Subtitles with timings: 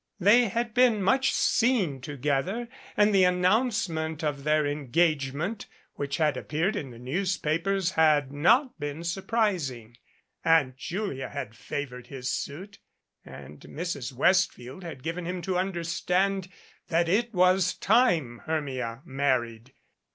[0.19, 2.67] They had been much seen together
[2.97, 8.79] and the announcement of their engagement which had ap peared in the newspapers had not
[8.79, 9.95] been surprising.
[10.43, 12.79] Aunt Julia had favored his suit
[13.23, 14.11] and Mrs.
[14.11, 16.49] Westfield had given him to understand
[16.87, 19.71] that it was time Hermia married.